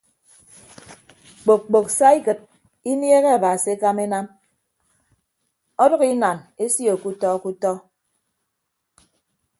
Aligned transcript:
Kpok 1.41 1.61
kpok 1.67 1.87
saikịd 1.97 2.39
inieehe 2.91 3.29
aba 3.37 3.49
se 3.63 3.69
ekama 3.75 4.01
enam 4.07 4.25
ọdʌk 5.83 6.03
inan 6.13 6.37
esio 6.63 6.93
kutọ 7.03 7.29
kutọ. 7.43 7.71